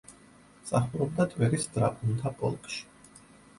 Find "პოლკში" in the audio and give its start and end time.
2.43-2.83